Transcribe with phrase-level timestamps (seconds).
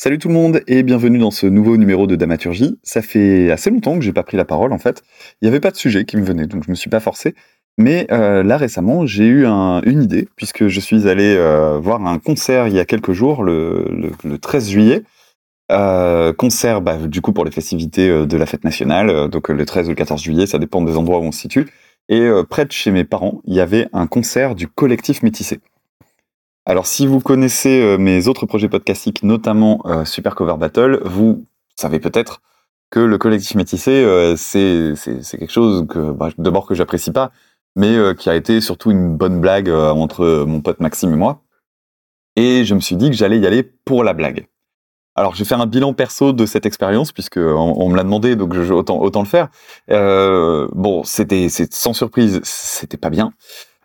[0.00, 2.78] Salut tout le monde et bienvenue dans ce nouveau numéro de Damaturgie.
[2.84, 5.02] Ça fait assez longtemps que j'ai pas pris la parole en fait.
[5.42, 7.34] Il n'y avait pas de sujet qui me venait donc je me suis pas forcé.
[7.78, 12.20] Mais euh, là récemment j'ai eu une idée puisque je suis allé euh, voir un
[12.20, 15.02] concert il y a quelques jours, le, 13 juillet.
[15.72, 19.86] Euh, concert bah, du coup pour les festivités de la fête nationale, donc le 13
[19.86, 21.66] ou le 14 juillet, ça dépend des endroits où on se situe.
[22.08, 25.58] Et près de chez mes parents, il y avait un concert du collectif métissé.
[26.68, 31.46] Alors, si vous connaissez euh, mes autres projets podcastiques, notamment euh, Super Cover Battle, vous
[31.76, 32.42] savez peut-être
[32.90, 34.92] que le collectif métissé, euh, c'est
[35.38, 37.32] quelque chose bah, d'abord que j'apprécie pas,
[37.74, 41.42] mais qui a été surtout une bonne blague entre mon pote Maxime et moi.
[42.36, 44.46] Et je me suis dit que j'allais y aller pour la blague.
[45.14, 48.36] Alors, je vais faire un bilan perso de cette expérience puisque on, me l'a demandé,
[48.36, 49.48] donc je, autant autant le faire.
[49.88, 53.32] bon, c'était sans surprise, c'était pas bien.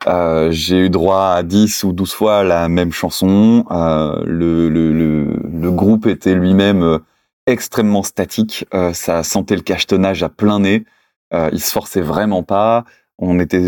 [0.08, 3.66] Euh, j'ai eu droit à 10 ou 12 fois la même chanson.
[3.72, 7.00] Euh, le, le, le, groupe était lui-même euh,
[7.48, 8.66] extrêmement statique.
[8.74, 10.86] Euh, ça sentait le cachetonnage à plein nez.
[11.34, 12.86] Euh, il se forçait vraiment pas.
[13.20, 13.64] On était,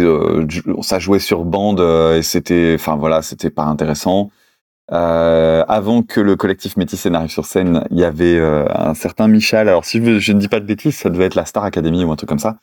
[0.81, 4.31] ça jouait sur bande et c'était, enfin voilà, c'était pas intéressant.
[4.91, 9.27] Euh, avant que le collectif Métissé n'arrive sur scène, il y avait euh, un certain
[9.27, 9.67] Michel.
[9.67, 12.11] Alors si je, ne dis pas de bêtises, ça devait être la Star Academy ou
[12.11, 12.57] un truc comme ça.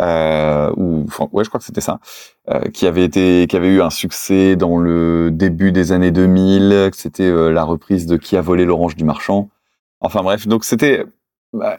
[0.00, 2.00] Euh, ou enfin, ouais, je crois que c'était ça.
[2.48, 6.90] Euh, qui avait été, qui avait eu un succès dans le début des années 2000.
[6.94, 9.50] C'était euh, la reprise de Qui a volé l'orange du marchand.
[10.00, 11.04] Enfin bref, donc c'était
[11.52, 11.76] bah,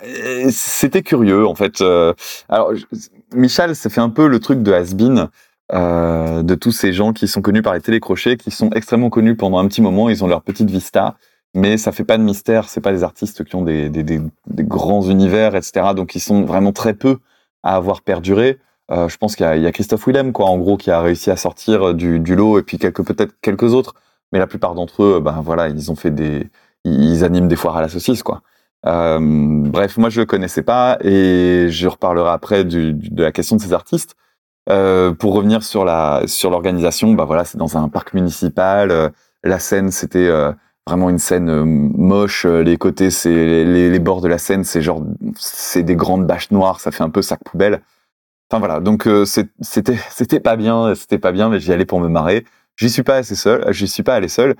[0.49, 1.83] c'était curieux en fait.
[2.49, 2.71] alors
[3.33, 5.29] Michel, ça fait un peu le truc de Hasbin.
[5.73, 9.35] Euh, de tous ces gens qui sont connus par les télécrochets, qui sont extrêmement connus
[9.35, 11.17] pendant un petit moment, ils ont leur petite vista,
[11.53, 13.91] mais ça fait pas de mystère, c'est pas des artistes qui ont des,
[14.47, 15.93] grands univers, etc.
[15.93, 17.17] Donc ils sont vraiment très peu
[17.63, 18.59] à avoir perduré.
[18.91, 21.35] Euh, je pense qu'il y, a Christophe Willem, quoi, en gros, qui a réussi à
[21.35, 23.95] sortir du, du lot, et puis quelques peut-être quelques autres,
[24.31, 26.49] mais la plupart d'entre eux, ben voilà, ils ont fait des,
[26.85, 28.41] ils animent des foires à la saucisse, quoi.
[28.85, 33.61] Euh, bref, moi je le connaissais pas, et je reparlerai après de la question de
[33.61, 34.15] ces artistes.
[34.69, 38.91] Euh, pour revenir sur la sur l'organisation, bah voilà, c'est dans un parc municipal.
[38.91, 39.09] Euh,
[39.43, 40.51] la scène, c'était euh,
[40.85, 42.45] vraiment une scène moche.
[42.45, 43.29] Les côtés, c'est
[43.65, 45.03] les, bords de la scène, c'est genre
[45.37, 46.79] c'est des grandes bâches noires.
[46.79, 47.81] Ça fait un peu sac poubelle.
[48.49, 52.09] Enfin voilà, donc c'était c'était pas bien, c'était pas bien, mais j'y allais pour me
[52.09, 52.45] marrer.
[52.75, 54.55] J'y suis pas assez seul, j'y suis pas allé seul.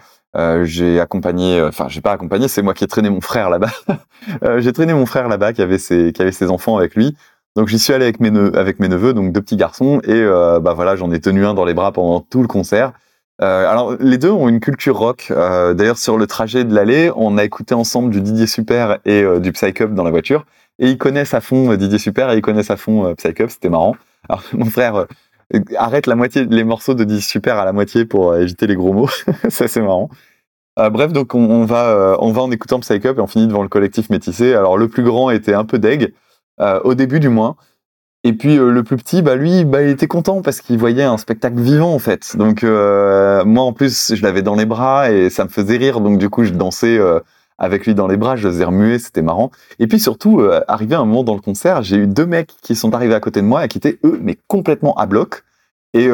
[0.64, 3.72] J'ai accompagné, enfin j'ai pas accompagné, c'est moi qui ai traîné mon frère là-bas.
[4.60, 7.16] j'ai traîné mon frère là-bas qui avait ses qui avait ses enfants avec lui.
[7.58, 10.96] Donc j'y suis allé avec mes, neveux, donc deux petits garçons, et euh, bah voilà,
[10.96, 12.94] j'en ai tenu un dans les bras pendant tout le concert.
[13.42, 15.30] Euh, alors les deux ont une culture rock.
[15.32, 19.24] Euh, D'ailleurs sur le trajet de l'allée, on a écouté ensemble du Didier Super et
[19.40, 20.46] du Psych Up dans la voiture,
[20.78, 23.50] et ils connaissent à fond Didier Super et ils connaissent à fond Psych Up.
[23.50, 23.96] C'était marrant.
[24.30, 25.08] Alors mon frère
[25.78, 28.94] arrête la moitié les morceaux de Didier Super à la moitié pour éviter les gros
[28.94, 29.10] mots.
[29.50, 30.12] Ça c'est marrant.
[30.78, 33.70] bref, donc on, va on va en écoutant Psych Up et on finit devant le
[33.70, 34.54] collectif métissé.
[34.54, 36.14] Alors le plus grand était un peu deg.
[36.60, 37.56] Euh, au début du moins.
[38.24, 41.04] Et puis euh, le plus petit, bah lui, bah il était content parce qu'il voyait
[41.04, 42.36] un spectacle vivant en fait.
[42.36, 46.02] Donc euh, moi en plus, je l'avais dans les bras et ça me faisait rire.
[46.02, 47.00] Donc du coup, je dansais
[47.60, 49.52] avec lui dans les bras, je faisais remuer, c'était marrant.
[49.78, 52.94] Et puis surtout, arrivé un moment dans le concert, j'ai eu deux mecs qui sont
[52.96, 55.44] arrivés à côté de moi et qui étaient eux, mais complètement à bloc
[55.94, 56.10] et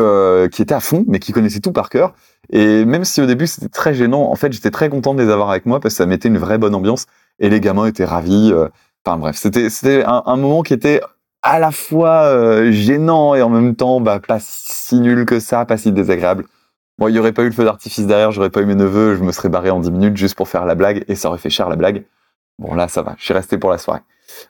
[0.51, 2.15] qui étaient à fond, mais qui connaissaient tout par cœur.
[2.49, 5.31] Et même si au début c'était très gênant, en fait j'étais très content de les
[5.31, 7.05] avoir avec moi parce que ça mettait une vraie bonne ambiance
[7.39, 8.53] et les gamins étaient ravis.
[9.05, 11.01] Enfin bref, c'était c'était un, un, moment qui était
[11.41, 15.65] à la fois euh, gênant et en même temps bah, pas si nul que ça,
[15.65, 16.45] pas si désagréable.
[16.99, 19.15] Bon, il y aurait pas eu le feu d'artifice derrière, j'aurais pas eu mes neveux,
[19.15, 21.39] je me serais barré en 10 minutes juste pour faire la blague et ça aurait
[21.39, 22.05] fait cher la blague.
[22.59, 24.01] Bon là, ça va, je suis resté pour la soirée.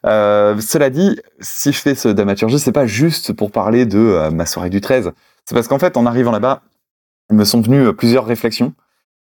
[0.06, 4.32] Euh, cela dit, si je fais ce dramaturgie, c'est pas juste pour parler de euh,
[4.32, 5.12] ma soirée du 13.
[5.46, 6.62] C'est parce qu'en fait, en arrivant là-bas,
[7.32, 8.74] me sont venues euh, plusieurs réflexions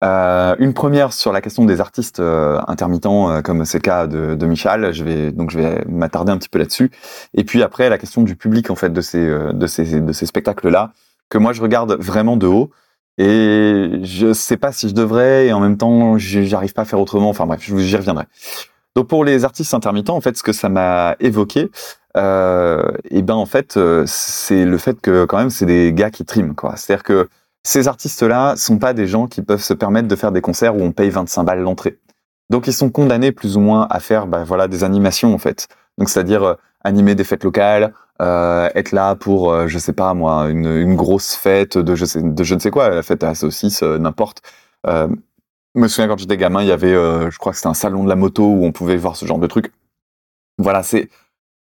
[0.04, 4.08] euh, une première sur la question des artistes euh, intermittents, euh, comme c'est le cas
[4.08, 4.94] de, Michel.
[4.94, 6.92] Je vais donc je vais m'attarder un petit peu là-dessus.
[7.34, 10.26] Et puis après la question du public en fait de ces de ces de ces
[10.26, 10.92] spectacles là
[11.30, 12.72] que moi je regarde vraiment de haut.
[13.18, 17.00] Et je sais pas si je devrais et en même temps j'arrive pas à faire
[17.00, 17.30] autrement.
[17.30, 18.26] Enfin bref, j'y reviendrai.
[18.96, 21.70] Donc pour les artistes intermittents, en fait, ce que ça m'a évoqué,
[22.16, 26.56] et ben en fait, c'est le fait que quand même c'est des gars qui triment.
[26.76, 27.30] C'est-à-dire que
[27.66, 30.82] ces artistes-là sont pas des gens qui peuvent se permettre de faire des concerts où
[30.82, 32.00] on paye 25 balles l'entrée.
[32.52, 35.68] Donc ils sont condamnés plus ou moins à faire bah, voilà des animations en fait.
[35.98, 36.54] Donc c'est-à-dire euh,
[36.84, 37.92] animer des fêtes locales,
[38.22, 42.22] euh, être là pour euh, je sais pas moi une, grosse fête de je sais
[42.22, 44.44] de je ne sais quoi, la fête à la saucisse, euh, n'importe.
[44.86, 45.08] Euh,
[45.74, 48.04] je me souviens quand j'étais gamin, il y avait je crois que c'était un salon
[48.04, 49.74] de la moto où on pouvait voir ce genre de trucs.
[50.58, 51.10] Voilà, c'est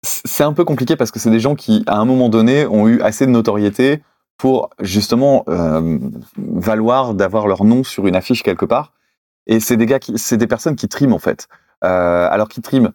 [0.03, 2.87] c'est un peu compliqué parce que c'est des gens qui à un moment donné ont
[2.87, 4.03] eu assez de notoriété
[4.37, 5.99] pour justement euh,
[6.37, 8.93] valoir d'avoir leur nom sur une affiche quelque part.
[9.47, 11.49] Et c'est des gars qui, c'est des personnes qui triment en fait.
[11.85, 12.91] Euh, alors qui triment.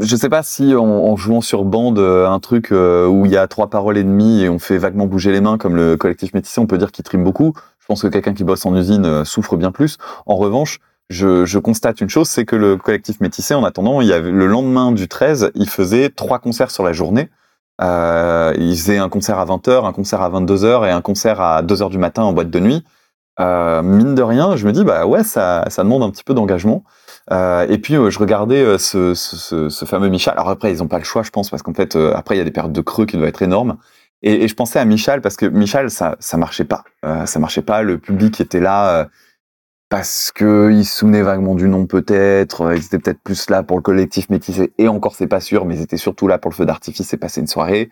[0.00, 3.46] Je sais pas si en, jouant sur bande euh, un truc où il y a
[3.46, 6.60] trois paroles et demie et on fait vaguement bouger les mains comme le collectif métissé,
[6.60, 7.52] on peut dire qu'il trime beaucoup.
[7.78, 9.98] Je pense que quelqu'un qui bosse en usine souffre bien plus.
[10.24, 14.08] En revanche, je, je constate une chose, c'est que le collectif métissé, en attendant, il
[14.08, 17.28] y avait le lendemain du 13, il faisait trois concerts sur la journée.
[17.82, 21.62] Euh, il faisait un concert à 20h, un concert à 22h et un concert à
[21.62, 22.84] 2h du matin en boîte de nuit.
[23.38, 26.84] Euh, mine de rien, je me dis, bah ouais, ça, demande un petit peu d'engagement.
[27.32, 30.34] Euh, et puis, je regardais ce, fameux Michel.
[30.34, 32.40] Alors après, ils ont pas le choix, je pense, parce qu'en fait, après, il y
[32.40, 33.76] a des périodes de creux qui doivent être énormes.
[34.22, 36.84] Et, je pensais à Michel parce que Michel, ça, ça marchait pas.
[37.26, 37.82] ça marchait pas.
[37.82, 39.08] Le public était là
[39.88, 43.82] parce que ils souvenaient vaguement du nom peut-être, ils étaient peut-être plus là pour le
[43.82, 46.66] collectif métissé, et encore c'est pas sûr, mais ils étaient surtout là pour le feu
[46.66, 47.90] d'artifice et passer une soirée.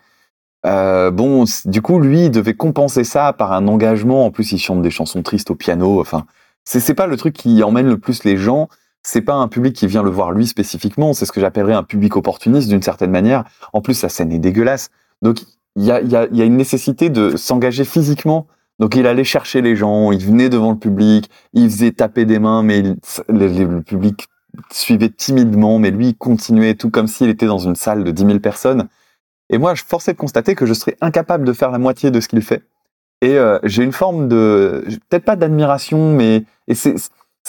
[0.65, 4.25] Euh, bon, du coup, lui, il devait compenser ça par un engagement.
[4.25, 6.01] En plus, il chante des chansons tristes au piano.
[6.01, 6.25] Enfin,
[6.63, 8.67] c'est pas le truc qui emmène le plus les gens.
[9.03, 11.13] C'est pas un public qui vient le voir lui spécifiquement.
[11.13, 13.43] C'est ce que j'appellerais un public opportuniste d'une certaine manière.
[13.73, 14.89] En plus, la scène est dégueulasse.
[15.21, 15.41] Donc,
[15.75, 18.47] il y a, y, a, y a une nécessité de s'engager physiquement
[18.79, 22.39] donc il allait chercher les gens, il venait devant le public, il faisait taper des
[22.39, 22.83] mains, mais
[23.29, 24.27] le, public
[24.71, 28.39] suivait timidement, mais lui continuait tout comme s'il était dans une salle de 10 000
[28.39, 28.87] personnes.
[29.49, 32.19] Et moi, je forçais de constater que je serais incapable de faire la moitié de
[32.19, 32.63] ce qu'il fait.
[33.21, 36.95] Et euh, j'ai une forme de, peut-être pas d'admiration, mais et c'est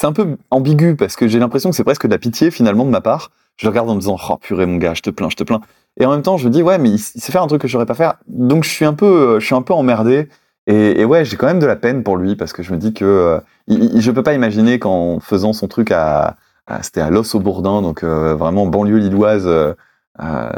[0.02, 2.90] un peu ambigu parce que j'ai l'impression que c'est presque de la pitié finalement de
[2.90, 3.30] ma part.
[3.56, 5.60] Je regarde en me disant oh purée mon gars, je te plains, je te plains.
[5.98, 7.68] Et en même temps, je me dis ouais mais il, sait faire un truc que
[7.68, 8.14] je saurais pas faire.
[8.28, 10.28] Donc je suis un peu, je suis un peu emmerdé.
[10.66, 12.78] Et, et ouais, j'ai quand même de la peine pour lui parce que je me
[12.78, 16.36] dis que euh, il, je peux pas imaginer qu'en faisant son truc à,
[16.82, 19.46] c'était à Los au Bourdin, donc euh, vraiment banlieue lilloise.
[19.46, 19.74] Euh,
[20.20, 20.50] euh,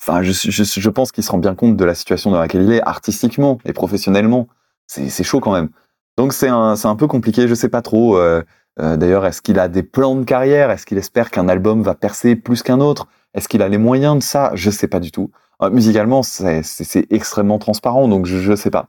[0.00, 2.62] enfin, je, je, je, pense qu'il se rend bien compte de la situation dans laquelle
[2.62, 4.48] il est, artistiquement et professionnellement.
[4.86, 5.70] C'est chaud quand même.
[6.16, 8.18] Donc c'est un, un peu compliqué, je sais pas trop.
[8.78, 10.70] D'ailleurs, est-ce qu'il a des plans de carrière?
[10.70, 13.06] Est-ce qu'il espère qu'un album va percer plus qu'un autre?
[13.34, 14.50] Est-ce qu'il a les moyens de ça?
[14.54, 15.30] Je sais pas du tout.
[15.70, 16.62] musicalement, c'est
[17.10, 18.88] extrêmement transparent, donc je, je sais pas.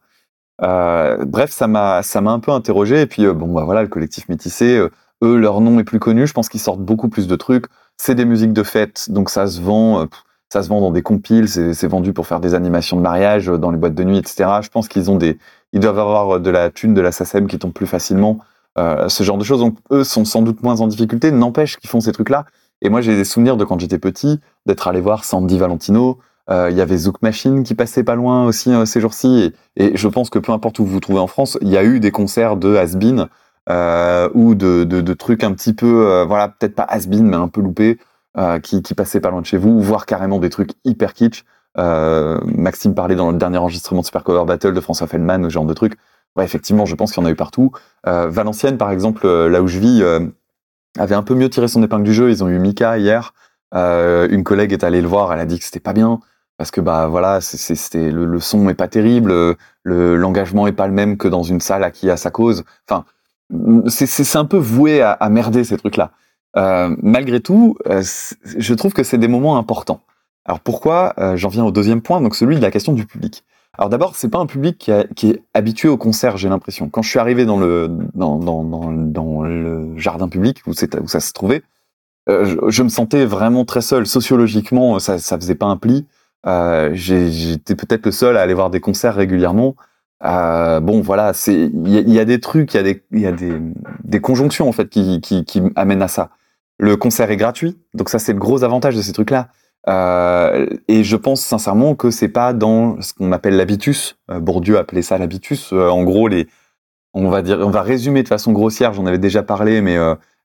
[0.62, 3.02] Euh, bref, ça m'a ça m'a un peu interrogé.
[3.02, 4.90] Et puis euh, bon, bah voilà, le collectif métissé, euh,
[5.24, 6.28] eux, leur nom est plus connu.
[6.28, 7.66] Je pense qu'ils sortent beaucoup plus de trucs.
[7.98, 10.08] C'est des musiques de fête, donc ça se vend.
[10.52, 13.72] ça se vend dans des compiles, c'est vendu pour faire des animations de mariage dans
[13.72, 14.50] les boîtes de nuit, etc.
[14.62, 15.38] Je pense qu'ils ont des,
[15.74, 18.40] ils doivent avoir de la thune de la SACEM qui tombe plus facilement,
[18.78, 19.60] ce genre de choses.
[19.60, 22.46] Donc eux sont sans doute moins en difficulté, n'empêche qu'ils font ces trucs-là.
[22.82, 26.18] Et moi j'ai des souvenirs de quand j'étais petit, d'être allé voir Sandy Valentino,
[26.50, 29.54] il y avait Zouk Machine qui passait pas loin aussi euh, ces jours-ci.
[29.76, 31.84] Et, je pense que peu importe où vous vous trouvez en France, il y a
[31.84, 33.28] eu des concerts de has-been
[33.70, 37.48] euh, ou de, de, trucs un petit peu, euh, voilà, peut-être pas has-been, mais un
[37.48, 38.00] peu loupés,
[38.64, 41.46] qui, qui passaient pas loin de chez vous, voire carrément des trucs hyper kitsch.
[41.78, 45.66] Maxime parlait dans le dernier enregistrement de Super Cover Battle de François Feldman, ce genre
[45.66, 45.98] de trucs.
[46.36, 47.72] Ouais, effectivement, je pense qu'il y en a eu partout.
[48.04, 50.04] Valenciennes, par exemple, là où je vis,
[50.98, 52.32] avait un peu mieux tiré son épingle du jeu.
[52.32, 53.36] Ils ont eu Mika hier.
[53.72, 56.20] une collègue est allée le voir, elle a dit que c'était pas bien
[56.58, 60.88] parce que bah voilà, c'était le, le, son est pas terrible, le l'engagement est pas
[60.88, 62.64] le même que dans une salle à qui a sa cause.
[62.88, 63.06] Enfin,
[63.88, 66.12] c'est un peu voué à, à merder ces trucs-là.
[66.56, 68.04] Euh, malgré tout, euh,
[68.46, 70.02] je trouve que c'est des moments importants.
[70.46, 73.44] Alors pourquoi euh, J'en viens au deuxième point, donc celui de la question du public.
[73.76, 76.90] Alors d'abord, c'est pas un public qui, qui, est habitué au concert, j'ai l'impression.
[76.90, 81.08] Quand je suis arrivé dans le dans, dans, dans, dans le jardin public où, où
[81.08, 81.64] ça se trouvait,
[82.30, 84.06] euh, je, je, me sentais vraiment très seul.
[84.06, 86.06] Sociologiquement, ça, ça faisait pas un pli.
[86.46, 89.76] Euh, J'étais peut-être le seul à aller voir des concerts régulièrement.
[90.24, 93.32] Euh, bon, voilà, c'est il y, a des trucs, il y a des y a
[93.32, 93.54] des,
[94.06, 96.30] des conjonctions en fait qui, qui, qui amènent à ça.
[96.80, 99.50] Le concert est gratuit, donc ça c'est le gros avantage de ces trucs-là.
[99.90, 104.18] Euh, et je pense sincèrement que c'est pas dans ce qu'on appelle l'habitus.
[104.32, 105.74] Euh, Bourdieu appelait ça l'habitus.
[105.74, 106.48] En gros, les,
[107.14, 108.94] on va dire, on va résumer de façon grossière.
[108.94, 109.98] J'en avais déjà parlé, mais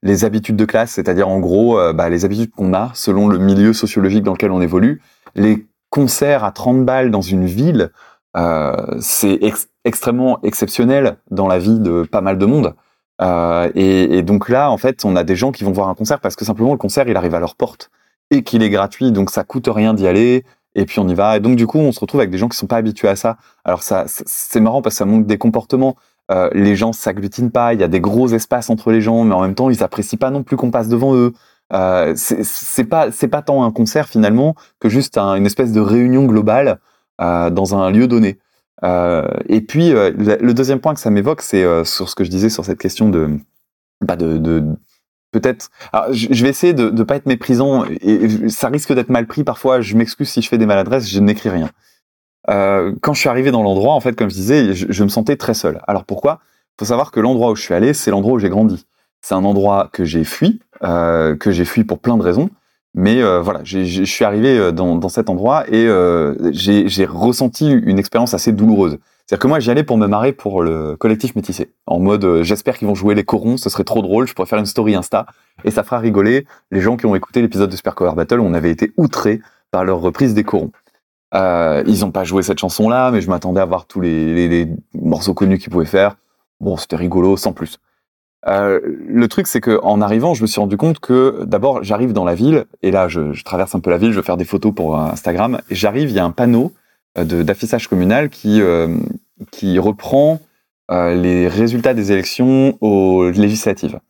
[0.02, 3.73] les habitudes de classe, c'est-à-dire en gros, bah, les habitudes qu'on a selon le milieu
[3.73, 5.00] sociologique dans lequel on évolue,
[5.37, 7.90] les concert à 30 balles dans une ville,
[8.37, 9.40] euh, c'est
[9.85, 12.75] extrêmement exceptionnel dans la vie de pas mal de monde.
[13.21, 16.21] Euh, et, donc là, en fait, on a des gens qui vont voir un concert
[16.21, 17.90] parce que simplement le concert, il arrive à leur porte
[18.30, 20.45] et qu'il est gratuit, donc ça coûte rien d'y aller.
[20.75, 21.37] Et puis on y va.
[21.37, 23.16] Et donc du coup, on se retrouve avec des gens qui sont pas habitués à
[23.16, 23.38] ça.
[23.64, 25.97] Alors ça, c'est marrant parce que ça montre des comportements.
[26.30, 27.75] Euh, les gens s'agglutinent pas.
[27.75, 30.18] Il y a des gros espaces entre les gens, mais en même temps, ils apprécient
[30.18, 31.33] pas non plus qu'on passe devant eux.
[31.73, 35.81] Euh, c'est pas c'est pas tant un concert finalement que juste un, une espèce de
[35.81, 36.81] réunion globale
[37.21, 38.39] euh, dans un lieu donné.
[38.85, 42.31] Euh, et puis euh, le deuxième point que ça m'évoque, c'est sur ce que je
[42.31, 43.31] disais sur cette question de
[44.01, 44.17] bah
[45.33, 45.71] peut-être.
[46.13, 49.81] Je vais essayer de ne pas être méprisant et ça risque d'être mal pris parfois.
[49.81, 51.71] Je m'excuse si je fais des maladresses, je n'écris rien.
[52.47, 55.55] Quand je suis arrivé dans l'endroit, en fait, comme je disais, je, me sentais très
[55.55, 55.83] seul.
[55.89, 56.41] Alors pourquoi?
[56.79, 58.87] Faut savoir que l'endroit où je suis allé, c'est l'endroit où j'ai grandi.
[59.21, 62.51] C'est un endroit que j'ai fui, euh, que j'ai fui pour plein de raisons.
[62.95, 65.89] Mais euh, voilà, je suis arrivé euh, dans, cet endroit et
[66.53, 68.99] j'ai ressenti une expérience assez douloureuse.
[69.27, 71.71] C'est-à-dire que moi, j'y allais pour me marrer pour le collectif métissé.
[71.87, 74.59] En mode, j'espère qu'ils vont jouer les corons, ce serait trop drôle, je pourrais faire
[74.59, 75.27] une story Insta
[75.65, 78.55] et ça fera rigoler les gens qui ont écouté l'épisode de Super Cover Battle on
[78.55, 80.71] avait été outrés par leur reprise des corons.
[81.35, 85.35] Ils ont pas joué cette chanson-là, mais je m'attendais à voir tous les- les morceaux
[85.35, 86.17] connus qu'ils pouvaient faire.
[86.61, 87.79] Bon, c'était rigolo, sans plus.
[88.49, 92.12] Euh, le truc, c'est que en arrivant, je me suis rendu compte que d'abord, j'arrive
[92.12, 94.45] dans la ville, et là, je, traverse un peu la ville, je veux faire des
[94.45, 96.73] photos pour euh, Instagram, j'arrive, il y a un panneau
[97.19, 98.61] euh, d'affichage communal qui,
[99.50, 100.40] qui reprend
[100.90, 104.00] les résultats des élections aux législatives.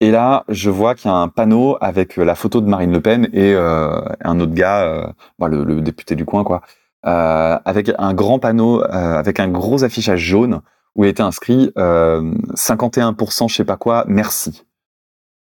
[0.00, 3.00] Et là, je vois qu'il y a un panneau avec la photo de Marine Le
[3.00, 6.62] Pen et un autre gars, bon, le, le député du coin, quoi,
[7.02, 10.60] avec un grand panneau, avec un gros affichage jaune
[10.96, 14.64] où il était inscrit euh, 51% je sais pas quoi, merci.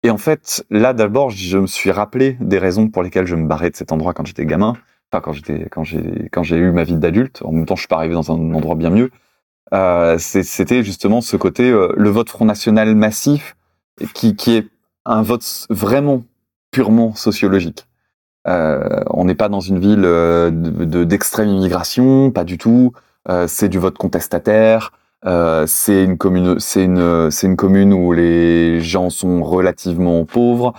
[0.03, 3.47] Et en fait, là d'abord, je me suis rappelé des raisons pour lesquelles je me
[3.47, 4.73] barrais de cet endroit quand j'étais gamin,
[5.11, 7.41] enfin quand j'étais quand j'ai quand j'ai eu ma vie d'adulte.
[7.43, 9.09] En même temps, je suis pas arrivé dans un endroit bien mieux.
[9.73, 13.55] Euh, C'était justement ce côté euh, le vote Front National massif
[14.13, 14.67] qui est
[15.05, 16.23] un vote vraiment
[16.71, 17.87] purement sociologique.
[18.47, 22.93] Euh, on n'est pas dans une ville euh, de- de- d'extrême immigration, pas du tout.
[23.29, 24.91] Euh, c'est du vote contestataire.
[25.25, 30.73] Euh, c'est une commune, c'est une, commune où les gens sont relativement pauvres.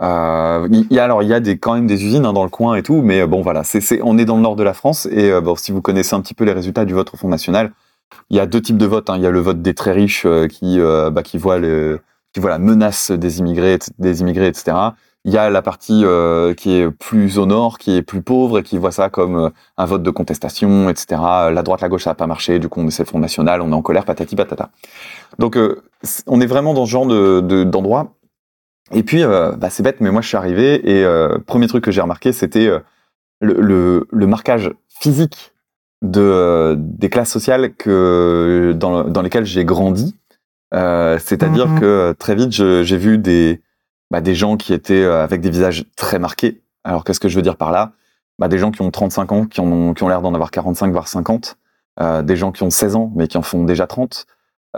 [0.00, 2.42] Euh, il y a alors il y a des quand même des usines hein, dans
[2.42, 4.62] le coin et tout, mais euh, bon voilà, c'est, on est dans le nord de
[4.64, 7.28] la France et si vous connaissez un petit peu les résultats du vote au Front
[7.28, 7.72] National,
[8.30, 9.10] il y a deux types de votes.
[9.10, 9.16] hein.
[9.16, 13.38] Il y a le vote des très riches qui bah, qui voit la menace des
[13.38, 14.76] immigrés, des immigrés, etc.
[15.24, 18.58] Il y a la partie euh, qui est plus au nord, qui est plus pauvre
[18.58, 21.06] et qui voit ça comme euh, un vote de contestation, etc.
[21.52, 23.60] La droite, la gauche, ça n'a pas marché, du coup on essaie le Front National,
[23.62, 24.70] on est en colère, patati patata.
[25.38, 25.82] Donc euh,
[26.26, 28.14] on est vraiment dans ce genre de, de- d'endroit.
[28.90, 31.84] Et puis euh, bah, c'est bête, mais moi je suis arrivé et euh, premier truc
[31.84, 32.80] que j'ai remarqué, c'était euh,
[33.40, 35.52] le, le, le marquage physique
[36.02, 40.16] de, des classes sociales que, dans, dans lesquelles j'ai grandi.
[40.72, 41.80] C'est-à-dire Mhm.
[41.80, 43.60] que très vite, j'ai vu des,
[44.12, 46.62] bah, des gens qui étaient euh, avec des visages très marqués.
[46.84, 47.92] Alors qu'est-ce que je veux dire par là?
[48.38, 50.50] Bah, Des gens qui ont 35 ans, qui, en ont, qui ont l'air d'en avoir
[50.50, 51.56] 45, voire 50.
[52.00, 54.26] Euh, des gens qui ont 16 ans, mais qui en font déjà 30.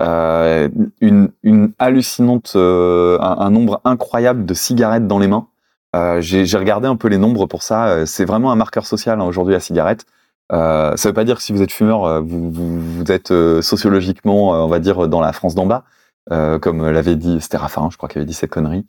[0.00, 0.69] Euh,
[1.00, 5.49] une, une hallucinante, euh, un, nombre incroyable de cigarettes dans les mains.
[5.97, 7.88] Euh, j'ai regardé un peu les nombres pour ça.
[7.88, 10.07] Euh, C'est vraiment un marqueur social hein, aujourd'hui la cigarette.
[10.50, 14.69] Ça veut pas dire que si vous êtes fumeur, vous, vous, vous êtes sociologiquement, on
[14.69, 15.83] va dire, dans la France d'en bas,
[16.29, 18.87] comme l'avait dit, Raffarin, je crois qu'il avait dit cette connerie.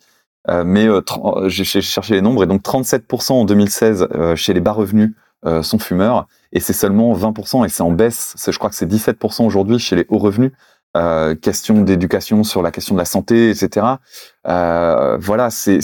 [0.49, 4.53] Euh, mais euh, tr- j'ai cherché les nombres et donc 37% en 2016 euh, chez
[4.53, 5.13] les bas revenus
[5.45, 8.35] euh, sont fumeurs et c'est seulement 20% et c'est en baisse.
[8.47, 10.51] Je crois que c'est 17% aujourd'hui chez les hauts revenus.
[10.95, 13.85] Euh, question d'éducation sur la question de la santé, etc.
[14.47, 15.79] Euh, voilà, c'est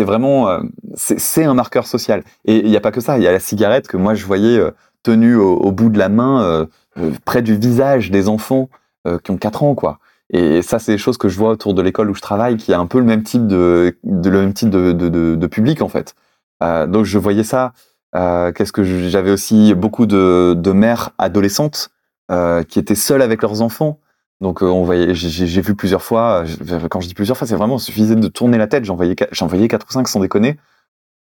[0.00, 0.60] vraiment euh,
[0.94, 2.22] c'est un marqueur social.
[2.44, 3.16] Et il n'y a pas que ça.
[3.16, 4.70] Il y a la cigarette que moi je voyais euh,
[5.02, 6.66] tenue au, au bout de la main, euh,
[6.98, 8.68] euh, près du visage des enfants
[9.06, 9.98] euh, qui ont 4 ans, quoi.
[10.30, 12.72] Et ça, c'est des choses que je vois autour de l'école où je travaille, qui
[12.72, 15.88] a un peu le même type de, le même type de, de, de, public en
[15.88, 16.14] fait.
[16.62, 17.72] Euh, donc je voyais ça.
[18.14, 21.90] Euh, Qu'est-ce que j'avais aussi beaucoup de, mères adolescentes
[22.30, 24.00] euh, qui étaient seules avec leurs enfants.
[24.40, 26.44] Donc on voyait, j'ai vu plusieurs fois.
[26.90, 28.84] Quand je dis plusieurs fois, c'est vraiment suffisait de tourner la tête.
[28.84, 30.58] J'en voyais, voyais quatre ou cinq sans déconner.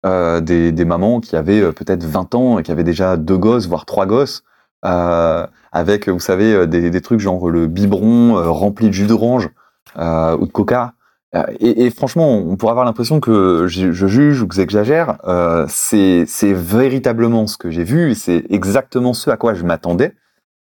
[0.04, 3.86] Des, des mamans qui avaient peut-être 20 ans et qui avaient déjà deux gosses, voire
[3.86, 4.44] trois gosses,
[4.86, 9.50] avec, vous savez, euh, des, trucs genre le biberon euh, rempli de jus d'orange
[9.98, 10.94] euh, ou de coca.
[11.36, 15.18] Euh, Et, franchement, on pourrait avoir l'impression que je, juge ou que j'exagère.
[15.26, 20.14] Euh, c'est véritablement ce que j'ai vu et c'est exactement ce à quoi je m'attendais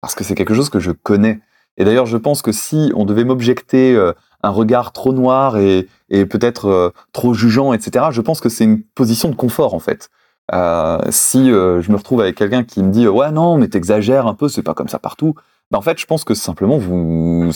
[0.01, 1.39] parce que c'est quelque chose que je connais.
[1.77, 4.11] Et d'ailleurs, je pense que si on devait m'objecter euh,
[4.43, 8.83] un regard trop noir et, peut-être euh, trop jugeant, etc., je pense que c'est une
[8.83, 10.09] position de confort en fait.
[10.51, 14.27] Euh, si euh, je me retrouve avec quelqu'un qui me dit ouais non mais t'exagères
[14.27, 15.35] un peu, c'est pas comme ça partout,
[15.71, 17.51] ben en fait je pense que simplement vous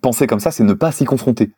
[0.00, 1.52] pensez comme ça, c'est ne pas s'y confronter.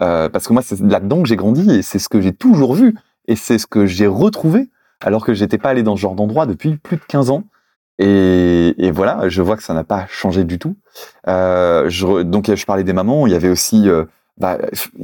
[0.00, 2.74] Euh, parce que moi c'est là-dedans que j'ai grandi et c'est ce que j'ai toujours
[2.74, 2.96] vu
[3.28, 4.70] et c'est ce que j'ai retrouvé
[5.00, 7.44] alors que j'étais pas allé dans ce genre d'endroit depuis plus de 15 ans.
[8.02, 10.76] Et, voilà, je vois que ça n'a pas changé du tout.
[11.28, 11.90] Euh,
[12.24, 14.04] donc je parlais des mamans, il y avait aussi, euh,
[14.38, 14.56] bah,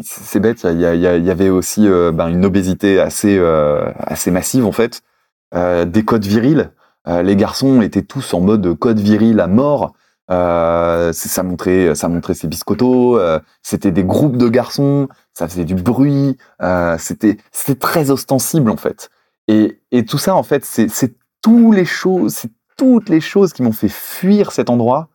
[0.02, 4.72] c'est bête, il y, avait aussi euh, ben, une obésité assez euh, assez massive en
[4.72, 5.15] fait, euh,
[5.52, 6.70] des codes virils.
[7.08, 9.94] Euh, les garçons étaient tous en mode code viril à mort.
[10.28, 13.18] Euh, ça montrait ça montrait ses biscottos.
[13.18, 16.36] euh, c'était des groupes de garçons, ça faisait du bruit.
[16.62, 19.10] euh, c'était c'était très ostensible en fait.
[19.48, 23.52] Et, et tout ça en fait, c'est c'est tous les choses, c'est toutes les choses
[23.52, 25.08] qui m'ont fait fuir cet endroit.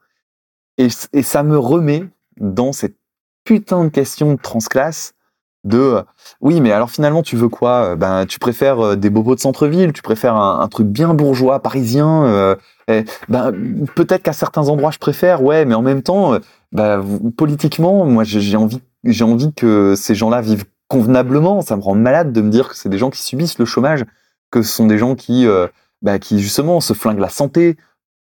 [0.78, 2.06] Et, et ça me remet
[2.40, 2.96] dans cette
[3.44, 5.14] putain de questions de transclasse
[5.64, 6.02] de euh,
[6.40, 10.02] oui mais alors finalement tu veux quoi ben tu préfères des bobos de centre-ville tu
[10.02, 13.54] préfères un, truc bien bourgeois parisien ben
[13.96, 16.38] peut-être qu'à certains endroits je préfère ouais mais en même temps
[16.72, 17.04] ben,
[17.38, 21.62] politiquement moi j'ai envie j'ai envie que ces gens-là vivent convenablement.
[21.62, 24.06] Ça me rend malade de me dire que c'est des gens qui subissent le chômage
[24.52, 25.48] que ce sont des gens qui
[26.02, 27.78] bah, qui justement se flinguent la santé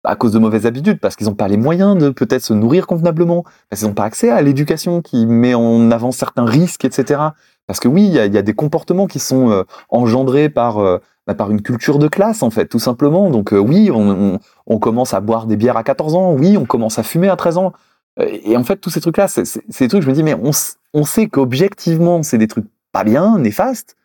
[0.05, 2.87] à cause de mauvaises habitudes, parce qu'ils n'ont pas les moyens de peut-être se nourrir
[2.87, 7.21] convenablement, parce qu'ils n'ont pas accès à l'éducation qui met en avant certains risques, etc.
[7.67, 11.33] Parce que oui, il y a, des comportements qui sont euh, engendrés par euh, bah,
[11.33, 13.29] par une culture de classe en fait, tout simplement.
[13.29, 14.39] Donc euh, oui, on,
[14.79, 17.57] commence à boire des bières à 14 ans, oui, on commence à fumer à 13
[17.57, 17.73] ans.
[18.19, 19.43] Et en fait, tous ces trucs-là, c'est
[19.79, 20.51] des trucs, je me dis, mais on,
[20.93, 23.97] on sait qu'objectivement, c'est des trucs pas bien, néfastes,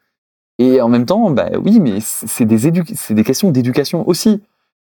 [0.60, 4.42] et en même temps, bah oui, mais c'est des, des questions d'éducation aussi.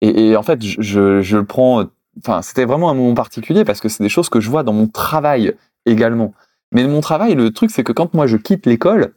[0.02, 1.86] Et, et, en fait, je, je le prends.
[2.20, 4.74] Enfin, c'était vraiment un moment particulier parce que c'est des choses que je vois dans
[4.74, 6.34] mon travail également.
[6.72, 9.14] Mais mon travail, le truc, c'est que quand moi je quitte l'école,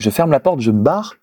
[0.00, 1.16] je ferme la porte, je me barre,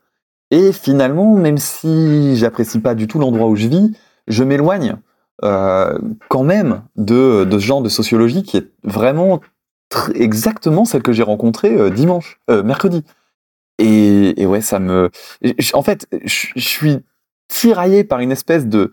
[0.51, 3.95] et finalement, même si j'apprécie pas du tout l'endroit où je vis,
[4.27, 4.97] je m'éloigne
[5.43, 5.97] euh,
[6.29, 9.41] quand même de, de ce genre de sociologie qui est vraiment
[10.13, 13.03] exactement celle que j'ai rencontrée euh, dimanche, euh, mercredi.
[13.77, 15.09] Et, et, ouais, ça me.
[15.73, 16.99] En fait, je, suis
[17.47, 18.91] tiraillé par une espèce de,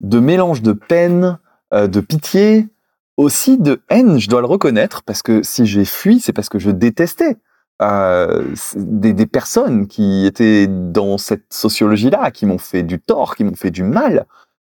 [0.00, 1.38] de mélange de peine,
[1.72, 2.68] euh, de pitié,
[3.16, 6.58] aussi de haine, je dois le reconnaître, parce que si j'ai fui, c'est parce que
[6.58, 7.36] je détestais
[7.82, 8.44] euh,
[8.74, 13.56] des, des, personnes qui étaient dans cette sociologie-là, qui m'ont fait du tort, qui m'ont
[13.56, 14.26] fait du mal.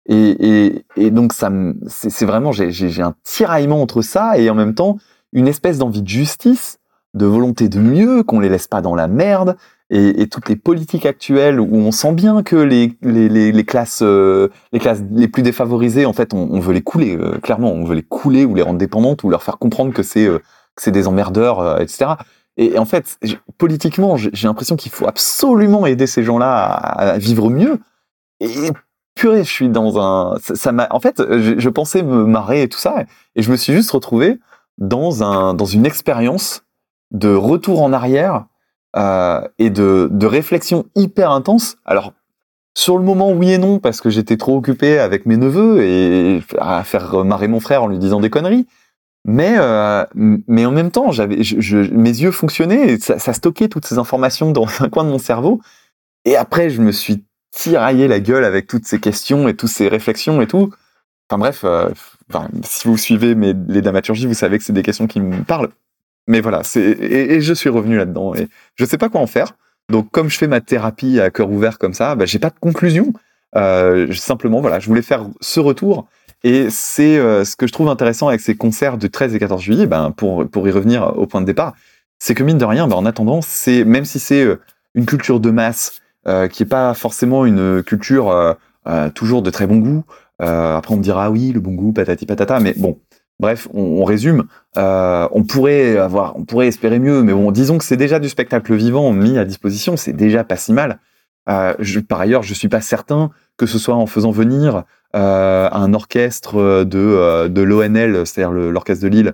[0.07, 1.50] Et, et, et donc, ça
[1.87, 4.97] c'est vraiment, j'ai un tiraillement entre ça et en même temps
[5.33, 6.81] une espèce d'envie de justice
[7.15, 9.57] de volonté de mieux, qu'on les laisse pas dans la merde,
[9.90, 14.49] et, toutes les politiques actuelles où on sent bien que les, les, les, classes euh,
[14.73, 17.97] les classes les plus défavorisées, en fait, on, veut les couler, euh, clairement, on veut
[17.97, 20.38] les couler ou les rendre dépendantes ou leur faire comprendre que c'est euh,
[20.76, 22.12] c'est des emmerdeurs, etc.
[22.56, 23.18] Et, en fait,
[23.59, 27.80] politiquement, j'ai l'impression qu'il faut absolument aider ces gens-là à, vivre mieux.
[28.38, 28.70] Et
[29.15, 32.69] purée, je suis dans un, ça m'a, en fait, je, je, pensais me marrer et
[32.69, 34.38] tout ça, et je me suis juste retrouvé
[34.78, 36.65] dans un dans une expérience
[37.10, 38.47] de retour en arrière
[38.97, 41.76] euh, et de, de réflexion hyper intense.
[41.85, 42.13] Alors,
[42.76, 46.43] sur le moment, oui et non, parce que j'étais trop occupé avec mes neveux et
[46.59, 48.67] à faire marrer mon frère en lui disant des conneries.
[49.26, 53.99] Mais, euh, mais en même temps, j'avais, mes yeux fonctionnaient, et ça, stockait toutes ces
[53.99, 55.61] informations dans un coin de mon cerveau.
[56.25, 59.89] Et après, je me suis tiraillé la gueule avec toutes ces questions et toutes ces
[59.89, 60.73] réflexions et tout.
[61.29, 61.91] Enfin bref, euh,
[62.63, 65.71] si vous suivez mes, les dramaturgies, vous savez que c'est des questions qui me parlent
[66.26, 69.52] mais voilà, c'est et, je suis revenu là-dedans et je sais pas quoi en faire.
[69.91, 72.59] Donc comme je fais ma thérapie à cœur ouvert comme ça, bah, j'ai pas de
[72.61, 73.13] conclusion.
[73.56, 76.06] Euh, simplement voilà, je voulais faire ce retour
[76.45, 79.61] et c'est euh, ce que je trouve intéressant avec ces concerts de 13 et 14
[79.61, 81.75] juillet, ben pour pour y revenir au point de départ,
[82.21, 84.61] c'est que mine de rien, ben, en attendant, c'est même si c'est euh,
[84.95, 89.67] une culture de masse euh, qui est pas forcément une culture euh, toujours de très
[89.67, 90.04] bon goût.
[90.39, 92.99] après on me dira ah oui le bon goût patati patata, mais bon
[93.41, 94.45] Bref, on, résume.
[94.76, 98.29] Euh, on pourrait avoir, on pourrait espérer mieux, mais bon, disons que c'est déjà du
[98.29, 100.99] spectacle vivant mis à disposition, c'est déjà pas si mal.
[101.49, 104.85] Euh, je, par ailleurs, je suis pas certain que ce soit en faisant venir
[105.17, 109.33] euh, un orchestre de, de l'ONL, c'est-à-dire l'orchestre de Lille,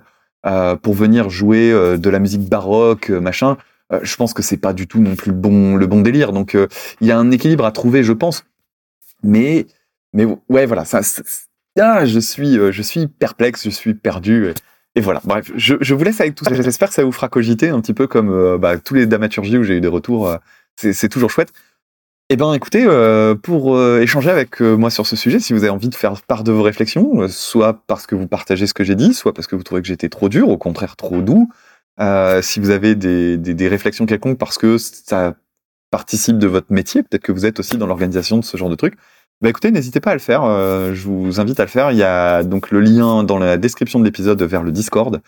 [0.81, 3.57] pour venir jouer de la musique baroque, machin.
[4.01, 6.31] je pense que c'est pas du tout non plus bon, le bon délire.
[6.31, 6.55] Donc,
[7.01, 8.45] il y a un équilibre à trouver, je pense.
[9.21, 9.65] Mais,
[10.13, 11.01] mais ouais, voilà, ça,
[11.79, 14.53] ah, je suis, euh, je suis perplexe, je suis perdu.
[14.95, 15.21] Et, voilà.
[15.23, 16.53] Bref, je, je, vous laisse avec tout ça.
[16.61, 19.57] J'espère que ça vous fera cogiter un petit peu comme euh, bah, tous les dramaturgies
[19.57, 20.27] où j'ai eu des retours.
[20.27, 20.37] Euh,
[20.75, 21.53] c'est toujours chouette.
[22.29, 22.85] Eh ben, écoutez,
[23.41, 26.51] pour échanger avec moi sur ce sujet, si vous avez envie de faire part de
[26.51, 29.63] vos réflexions, soit parce que vous partagez ce que j'ai dit, soit parce que vous
[29.63, 31.49] trouvez que j'étais trop dur, au contraire trop doux,
[32.41, 35.35] si vous avez des, des, des réflexions quelconques parce que ça
[35.89, 38.75] participe de votre métier, peut-être que vous êtes aussi dans l'organisation de ce genre de
[38.75, 38.97] trucs,
[39.41, 40.43] bah écoutez, n'hésitez pas à le faire.
[40.43, 41.91] Euh, je vous invite à le faire.
[41.91, 45.21] Il y a donc le lien dans la description de l'épisode vers le Discord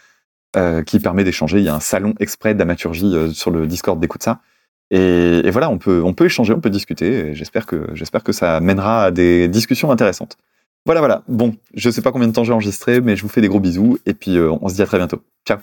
[0.55, 1.59] euh, qui permet d'échanger.
[1.59, 4.41] Il y a un salon exprès d'amaturgie euh, sur le Discord d'écoute ça.
[4.89, 7.35] Et, et, voilà, on peut on peut échanger, on peut discuter.
[7.35, 10.37] J'espère que j'espère que ça mènera à des discussions intéressantes.
[10.85, 11.23] Voilà, voilà.
[11.27, 13.59] Bon, je sais pas combien de temps j'ai enregistré, mais je vous fais des gros
[13.59, 15.21] bisous et puis on se dit à très bientôt.
[15.47, 15.59] Ciao.